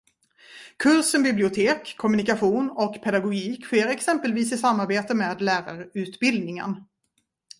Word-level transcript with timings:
Kursen 0.77 1.23
Bibliotek, 1.23 1.95
kommunikation 1.97 2.71
och 2.71 3.03
pedagogik 3.03 3.65
sker 3.65 3.87
exempelvis 3.87 4.51
i 4.51 4.57
samarbete 4.57 5.13
med 5.13 5.41
lärarutbildningen. 5.41 6.83